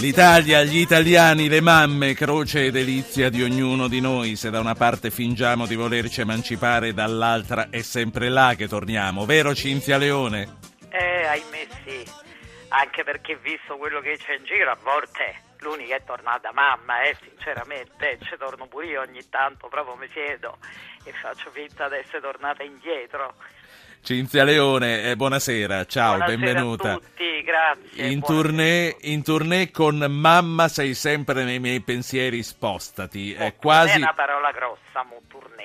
[0.00, 4.36] L'Italia, gli italiani, le mamme, croce e delizia di ognuno di noi.
[4.36, 9.54] Se da una parte fingiamo di volerci emancipare, dall'altra è sempre là che torniamo, vero
[9.54, 10.58] Cinzia Leone?
[10.90, 12.04] Eh, ahimè sì,
[12.68, 17.16] anche perché visto quello che c'è in giro a volte l'unica è tornata mamma, eh,
[17.20, 20.58] sinceramente, ci torno pure io ogni tanto, proprio mi siedo
[21.04, 23.34] e faccio finta di essere tornata indietro.
[24.06, 26.92] Cinzia Leone, eh, buonasera, ciao, Buonasera benvenuta.
[26.92, 28.06] a tutti, grazie.
[28.06, 33.32] In tournée, in tournée con Mamma sei sempre nei miei pensieri, spostati.
[33.32, 33.96] È È quasi...
[33.96, 35.55] una parola grossa, mo tournée.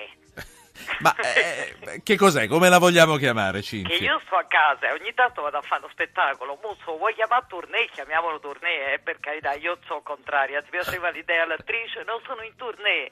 [1.00, 2.48] Ma eh, che cos'è?
[2.48, 3.96] Come la vogliamo chiamare, Che Cinzia?
[3.98, 7.46] io sto a casa e ogni tanto vado a fare uno spettacolo, Musso, vuoi chiamare
[7.48, 7.90] tournée?
[7.92, 12.04] Chiamiamolo tournée, eh, per carità, io sono contraria, ti piaceva l'idea all'attrice?
[12.06, 13.10] No, sono in tournée.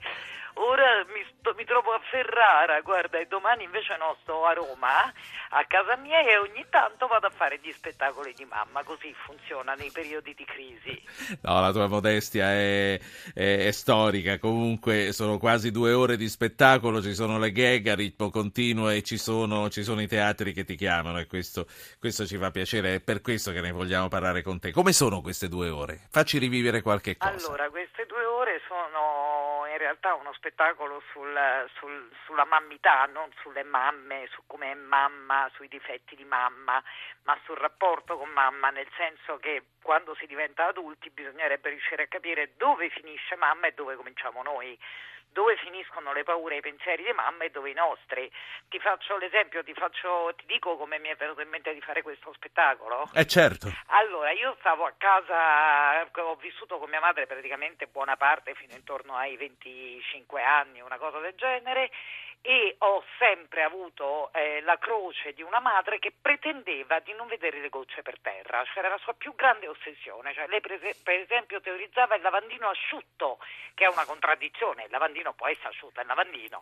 [0.56, 5.06] Ora mi, sto- mi trovo a Ferrara, guarda, e domani invece no, sto a Roma,
[5.52, 9.74] a casa mia e ogni tanto vado a fare gli spettacoli di mamma, così funziona
[9.76, 11.02] nei periodi di crisi.
[11.44, 13.00] No, la tua modestia è,
[13.34, 17.96] è- è storica, comunque sono quasi due ore di spettacolo, ci sono le gag a
[17.96, 21.68] ritmo continuo e ci sono, ci sono i teatri che ti chiamano e questo,
[22.00, 24.72] questo ci fa piacere, è per questo che ne vogliamo parlare con te.
[24.72, 26.08] Come sono queste due ore?
[26.10, 27.48] Facci rivivere qualche cosa.
[27.48, 33.64] Allora, queste due ore sono in realtà uno spettacolo sul- sul- sulla mammità, non sulle
[33.64, 36.82] mamme, su come è mamma, sui difetti di mamma,
[37.24, 42.08] ma sul rapporto con mamma, nel senso che quando si diventa adulti bisognerebbe riuscire a
[42.08, 44.78] capire dove finisce mamma e dove cominciamo noi.
[45.32, 48.30] Dove finiscono le paure e i pensieri di mamma e dove i nostri?
[48.68, 52.02] Ti faccio l'esempio, ti, faccio, ti dico come mi è venuto in mente di fare
[52.02, 53.10] questo spettacolo?
[53.14, 53.72] Eh certo.
[53.88, 59.16] Allora, io stavo a casa, ho vissuto con mia madre praticamente buona parte fino intorno
[59.16, 61.92] ai 25 anni, una cosa del genere,
[62.42, 67.60] e ho sempre avuto eh, la croce di una madre che pretendeva di non vedere
[67.60, 70.98] le gocce per terra, cioè era la sua più grande ossessione, cioè lei per, es-
[70.98, 73.40] per esempio teorizzava il lavandino asciutto,
[73.74, 76.60] che è una contraddizione, il lavandino può essere asciutto, è il lavandino.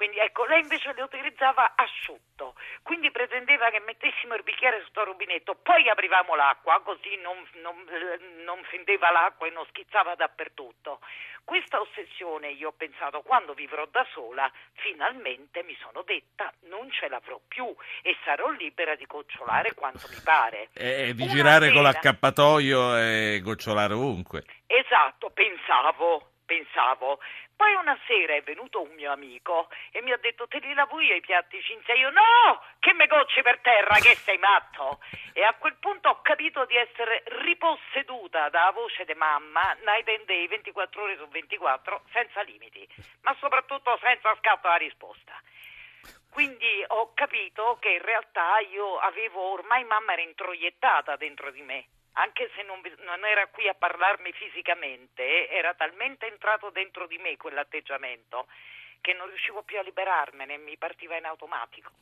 [0.00, 5.08] Quindi ecco, lei invece le utilizzava asciutto, quindi pretendeva che mettessimo il bicchiere sotto il
[5.08, 11.00] rubinetto, poi aprivamo l'acqua, così non, non, eh, non fendeva l'acqua e non schizzava dappertutto.
[11.44, 17.06] Questa ossessione io ho pensato, quando vivrò da sola, finalmente mi sono detta non ce
[17.08, 17.66] l'avrò più
[18.00, 20.70] e sarò libera di gocciolare quanto mi pare.
[20.72, 24.44] E, di Una girare con sera- l'accappatoio e gocciolare ovunque.
[24.66, 27.20] Esatto, pensavo, pensavo.
[27.54, 30.98] Poi una sera è venuto un mio amico e mi ha detto te li lavo
[30.98, 31.94] io i piatti Cinzia.
[31.94, 34.98] Io no, che me gocci per terra, che sei matto.
[35.32, 40.24] E a quel punto ho capito di essere riposseduta dalla voce di mamma night and
[40.24, 42.88] day 24 ore su 24 senza limiti,
[43.22, 45.40] ma soprattutto senza scatto alla risposta.
[46.30, 51.84] Quindi ho capito che in realtà io avevo ormai mamma era introiettata dentro di me,
[52.12, 57.36] anche se non, non era qui a parlarmi fisicamente, era talmente entrato dentro di me
[57.36, 58.46] quell'atteggiamento
[59.00, 61.92] che non riuscivo più a liberarmene, mi partiva in automatico.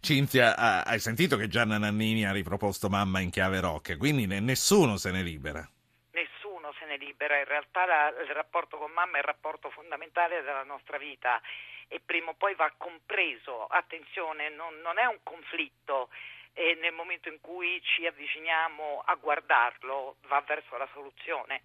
[0.00, 4.40] Cinzia, ah, hai sentito che Gianna Nannini ha riproposto Mamma in chiave rock, quindi ne-
[4.40, 5.64] nessuno se ne libera.
[6.10, 10.42] Nessuno se ne libera, in realtà la- il rapporto con mamma è il rapporto fondamentale
[10.42, 11.40] della nostra vita
[11.86, 13.66] e prima o poi va compreso.
[13.66, 16.10] Attenzione, non, non è un conflitto
[16.52, 21.62] e nel momento in cui ci avviciniamo a guardarlo va verso la soluzione.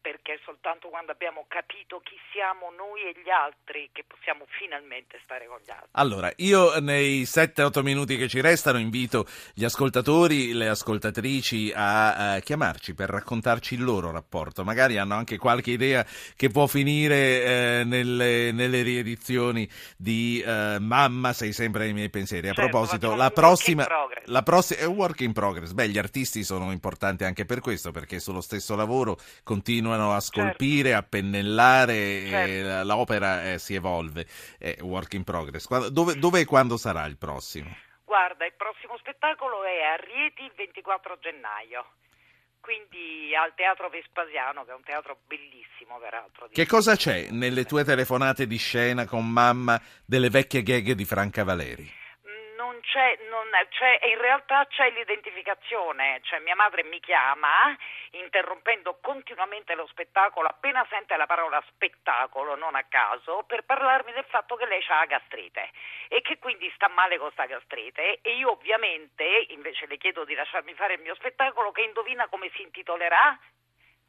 [0.00, 5.18] Perché è soltanto quando abbiamo capito chi siamo noi e gli altri che possiamo finalmente
[5.24, 5.88] stare con gli altri.
[5.92, 12.42] Allora, io nei 7-8 minuti che ci restano invito gli ascoltatori, le ascoltatrici a, eh,
[12.42, 14.62] chiamarci per raccontarci il loro rapporto.
[14.64, 21.32] Magari hanno anche qualche idea che può finire eh, nelle, nelle riedizioni di eh, Mamma
[21.32, 22.48] sei sempre nei miei pensieri.
[22.48, 23.86] A Certo, proposito, la prossima,
[24.26, 25.72] la prossima è un work in progress.
[25.72, 30.94] Beh, gli artisti sono importanti anche per questo, perché sullo stesso lavoro continuano a scolpire,
[30.94, 32.66] a pennellare, Certo.
[32.68, 34.26] la- l'opera eh, si evolve.
[34.58, 35.66] È work in progress.
[35.90, 37.74] Dove, dove e quando sarà il prossimo?
[38.04, 41.84] Guarda, il prossimo spettacolo è a Rieti il 24 gennaio,
[42.60, 46.48] quindi al Teatro Vespasiano, che è un teatro bellissimo peraltro.
[46.52, 51.44] Che cosa c'è nelle tue telefonate di scena con mamma delle vecchie gag di Franca
[51.44, 51.90] Valeri?
[52.68, 57.74] Non c'è, non, c'è, in realtà c'è l'identificazione, cioè mia madre mi chiama
[58.10, 64.26] interrompendo continuamente lo spettacolo appena sente la parola spettacolo, non a caso, per parlarmi del
[64.28, 65.70] fatto che lei ha la gastrite
[66.08, 70.34] e che quindi sta male con questa gastrite e io ovviamente invece le chiedo di
[70.34, 73.38] lasciarmi fare il mio spettacolo che indovina come si intitolerà?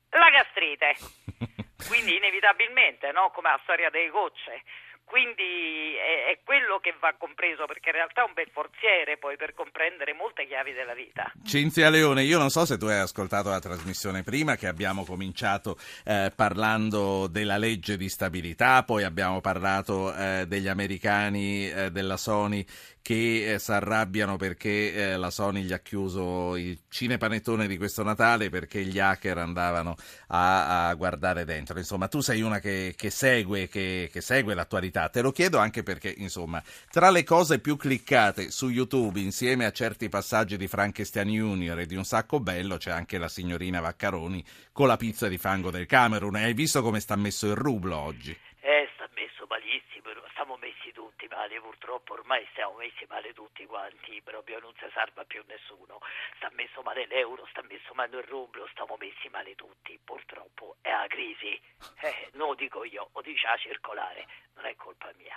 [0.09, 0.95] La gastrite.
[1.87, 3.31] Quindi inevitabilmente, no?
[3.31, 4.63] come la storia delle gocce.
[5.09, 9.37] Quindi è, è, quello che va compreso perché in realtà è un bel forziere poi
[9.37, 11.31] per comprendere molte chiavi della vita.
[11.43, 15.77] Cinzia Leone, io non so se tu hai ascoltato la trasmissione prima che abbiamo cominciato
[16.05, 22.63] eh, parlando della legge di stabilità, poi abbiamo parlato eh, degli americani eh, della Sony
[23.01, 28.03] che eh, si arrabbiano perché eh, la Sony gli ha chiuso il cinepanettone di questo
[28.03, 29.95] Natale perché gli hacker andavano
[30.27, 31.77] a, a guardare dentro.
[31.77, 35.09] Insomma, tu sei una che, che segue, che, che segue l'attualità.
[35.09, 39.71] Te lo chiedo anche perché, insomma, tra le cose più cliccate su YouTube, insieme a
[39.71, 44.43] certi passaggi di Frankenstein Junior e di Un sacco bello, c'è anche la signorina Vaccaroni
[44.71, 46.35] con la pizza di fango del Camerun.
[46.35, 48.31] Hai visto come sta messo il rublo oggi?
[48.61, 54.21] Eh, sta messo malissimo, stiamo messi tutti male, purtroppo ormai stiamo messi male tutti quanti,
[54.21, 55.97] proprio non si salva più nessuno.
[56.35, 60.91] Sta messo male l'euro, sta messo male il rublo, stiamo messi male tutti, purtroppo è
[60.91, 61.59] la crisi.
[62.01, 65.35] Eh, non lo dico io, lo dice la circolare, non è colpa mia.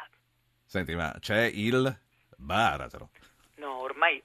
[0.65, 1.99] Senti, ma c'è il
[2.37, 3.09] baratro.
[3.57, 4.23] No, ormai,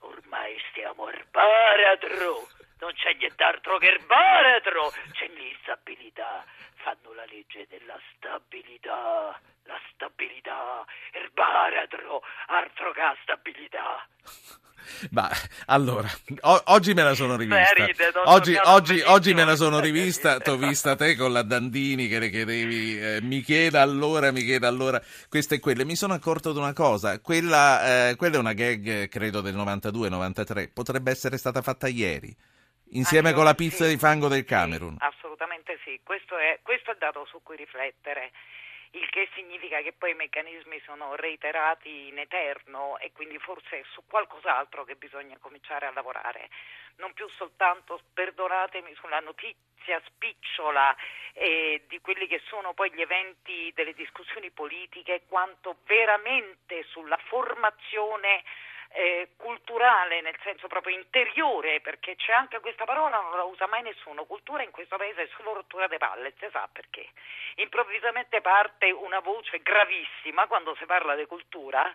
[0.00, 2.48] ormai stiamo al baratro
[2.78, 6.44] non c'è nient'altro che il baratro, c'è l'instabilità,
[6.74, 14.06] fanno la legge della stabilità, la stabilità, il baratro, altro che stabilità.
[15.10, 15.28] Ma
[15.66, 16.08] allora,
[16.42, 17.84] o- oggi me la sono rivista.
[17.84, 20.38] Ride, oggi, oggi, oggi, me la sono rivista.
[20.38, 23.00] T'ho vista te con la Dandini che le chiedevi.
[23.00, 25.02] Eh, mi chieda allora, mi chieda allora.
[25.28, 25.84] Queste e quelle.
[25.84, 27.20] Mi sono accorto di una cosa.
[27.20, 30.72] Quella, eh, quella è una gag, credo, del 92-93.
[30.72, 32.34] Potrebbe essere stata fatta ieri.
[32.90, 34.96] Insieme con la pizza sì, di fango del Camerun.
[34.98, 38.30] Sì, assolutamente sì, questo è, questo è il dato su cui riflettere,
[38.90, 43.84] il che significa che poi i meccanismi sono reiterati in eterno e quindi forse è
[43.90, 46.48] su qualcos'altro che bisogna cominciare a lavorare,
[46.96, 50.96] non più soltanto, perdonatemi, sulla notizia spicciola
[51.32, 58.42] eh, di quelli che sono poi gli eventi delle discussioni politiche, quanto veramente sulla formazione
[58.90, 63.82] eh, culturale, nel senso proprio interiore, perché c'è anche questa parola, non la usa mai
[63.82, 67.08] nessuno, cultura in questo paese è solo rottura di palle, si sa perché.
[67.56, 71.92] Improvvisamente parte una voce gravissima quando si parla di cultura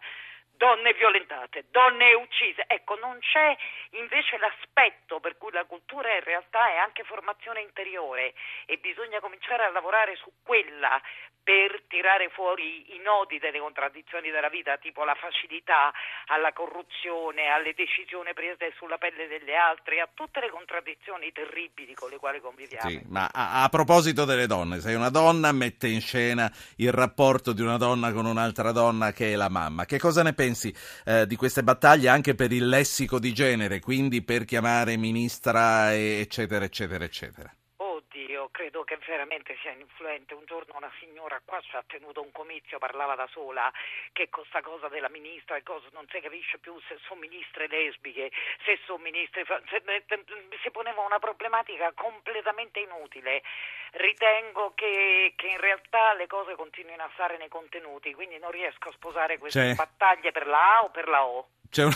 [0.55, 2.65] donne violentate, donne uccise.
[2.67, 3.55] Ecco, non c'è
[3.91, 8.33] invece l'aspetto per cui la cultura in realtà è anche formazione interiore
[8.65, 11.01] e bisogna cominciare a lavorare su quella
[11.43, 15.91] per tirare fuori i nodi delle contraddizioni della vita, tipo la facilità
[16.27, 22.11] alla corruzione, alle decisioni prese sulla pelle degli altri, a tutte le contraddizioni terribili con
[22.11, 22.87] le quali conviviamo.
[22.87, 27.53] Sì, ma a, a, proposito delle donne, sei una donna, mette in scena il rapporto
[27.53, 29.85] di una donna con un'altra donna che è la mamma.
[29.85, 34.21] Che cosa ne pensi eh, di queste battaglie anche per il lessico di genere, quindi
[34.21, 37.53] per chiamare ministra, eccetera, eccetera, eccetera?
[38.49, 40.33] Credo che veramente sia influente.
[40.33, 43.71] Un giorno una signora qua ci ha tenuto un comizio, parlava da sola,
[44.11, 47.67] che con questa cosa della ministra e cosa non si capisce più se sono ministre
[47.67, 48.31] lesbiche,
[48.65, 49.45] se sono ministre...
[49.45, 49.81] Se,
[50.61, 53.43] si poneva una problematica completamente inutile.
[53.91, 58.89] Ritengo che, che, in realtà le cose continuino a stare nei contenuti, quindi non riesco
[58.89, 59.75] a sposare queste cioè...
[59.75, 61.47] battaglie per la A o per la O.
[61.71, 61.91] C'è un...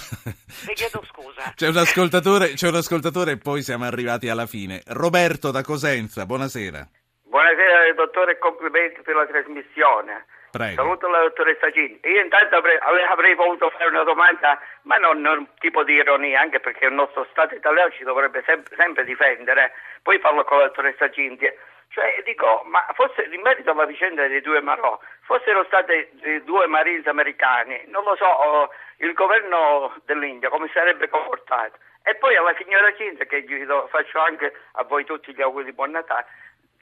[0.73, 1.51] Chiedo scusa.
[1.53, 4.81] C'è un, ascoltatore, c'è un ascoltatore e poi siamo arrivati alla fine.
[4.87, 6.87] Roberto da Cosenza, buonasera.
[7.23, 10.25] Buonasera dottore, complimenti per la trasmissione.
[10.51, 10.75] Prego.
[10.75, 11.99] Saluto la dottoressa Gini.
[12.03, 16.59] Io intanto avrei, avrei, voluto fare una domanda, ma non, non, tipo di ironia, anche
[16.59, 19.73] perché il nostro Stato italiano ci dovrebbe sempre, sempre difendere.
[20.01, 21.51] Poi parlo con la dottoressa Cinzia.
[21.95, 27.07] Cioè, dico, ma forse in merito alla vicenda dei due Marò, fossero stati due Marines
[27.07, 31.77] americani, non lo so, oh, il governo dell'India come sarebbe comportato?
[32.03, 35.63] E poi alla signora Cinzia, che gli do, faccio anche a voi tutti gli auguri
[35.63, 36.25] di buon Natale,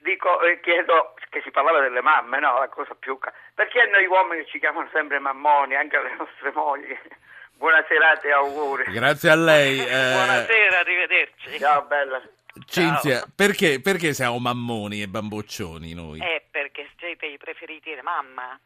[0.02, 2.58] dico, eh, chiedo, che si parlava delle mamme, no?
[2.58, 3.16] La cosa più...
[3.54, 6.98] Perché noi uomini ci chiamano sempre mammoni, anche le nostre mogli?
[7.54, 8.90] Buona serata e auguri.
[8.90, 9.78] Grazie a lei.
[9.86, 10.12] Eh...
[10.12, 11.58] Buonasera, arrivederci.
[11.60, 12.20] Ciao, bella.
[12.66, 16.20] Cinzia, perché, perché, siamo mammoni e bamboccioni noi?
[16.20, 18.58] Eh, perché siete i preferiti di mamma,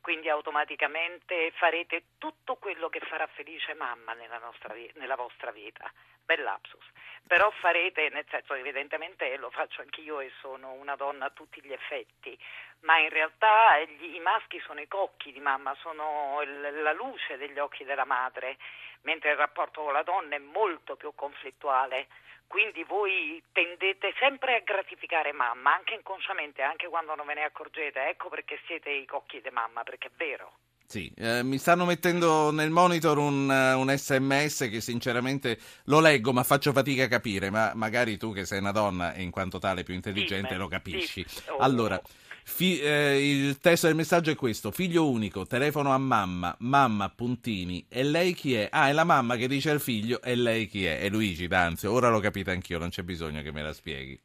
[0.00, 5.90] quindi automaticamente farete tutto quello che farà felice mamma nella, nostra, nella vostra vita.
[6.26, 6.84] Bel lapsus.
[7.26, 11.72] Però farete, nel senso evidentemente lo faccio anch'io e sono una donna a tutti gli
[11.72, 12.38] effetti,
[12.80, 17.36] ma in realtà gli, i maschi sono i cocchi di mamma, sono il, la luce
[17.36, 18.58] degli occhi della madre,
[19.02, 22.06] mentre il rapporto con la donna è molto più conflittuale.
[22.46, 28.06] Quindi voi tendete sempre a gratificare mamma, anche inconsciamente, anche quando non ve ne accorgete.
[28.06, 30.52] Ecco perché siete i cocchi di mamma, perché è vero.
[30.88, 36.32] Sì, eh, mi stanno mettendo nel monitor un, uh, un, sms che sinceramente lo leggo
[36.32, 39.58] ma faccio fatica a capire, ma magari tu che sei una donna e in quanto
[39.58, 41.24] tale più intelligente Dimmi, lo capisci.
[41.28, 41.40] sì.
[41.48, 41.56] Oh.
[41.56, 42.00] Allora,
[42.44, 47.84] fi- eh, il testo del messaggio è questo, figlio unico, telefono a mamma, mamma, puntini,
[47.88, 48.68] e lei chi è?
[48.70, 51.00] Ah, è la mamma che dice al figlio, e lei chi è?
[51.00, 54.20] È Luigi D'Anzio, ora l'ho capito anch'io, non c'è bisogno che me la spieghi.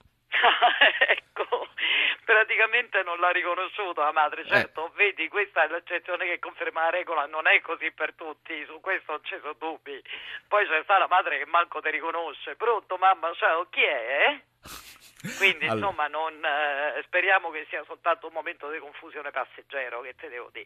[2.52, 4.46] Praticamente non l'ha riconosciuto la madre.
[4.46, 8.80] Certo, vedi, questa è l'eccezione che conferma la regola, non è così per tutti, su
[8.82, 9.96] questo non ci sono dubbi.
[10.48, 12.56] Poi c'è sta la madre che manco ti riconosce.
[12.56, 14.40] Pronto, mamma, ciao, chi è?
[15.38, 15.88] Quindi Allora.
[15.88, 20.50] insomma non, eh, speriamo che sia soltanto un momento di confusione passeggero, che te devo
[20.52, 20.66] dire.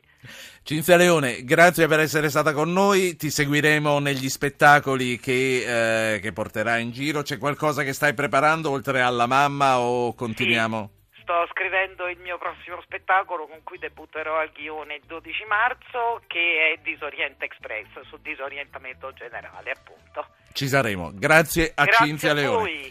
[0.63, 6.32] Cinzia Leone, grazie per essere stata con noi, ti seguiremo negli spettacoli che, eh, che
[6.32, 7.22] porterà in giro.
[7.22, 10.95] C'è qualcosa che stai preparando oltre alla mamma o continuiamo?
[11.25, 16.77] Sto scrivendo il mio prossimo spettacolo con cui debutterò al Ghione il 12 marzo, che
[16.77, 20.27] è Disoriente Express, su disorientamento generale, appunto.
[20.53, 21.10] Ci saremo.
[21.15, 22.58] Grazie a Grazie Cinzia a Leone.
[22.58, 22.84] voi.